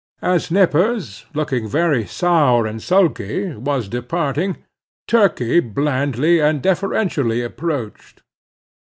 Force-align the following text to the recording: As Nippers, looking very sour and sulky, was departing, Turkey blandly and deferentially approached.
As 0.23 0.49
Nippers, 0.49 1.25
looking 1.35 1.67
very 1.69 2.07
sour 2.07 2.65
and 2.65 2.81
sulky, 2.81 3.53
was 3.53 3.87
departing, 3.87 4.57
Turkey 5.07 5.59
blandly 5.59 6.39
and 6.39 6.59
deferentially 6.59 7.43
approached. 7.43 8.23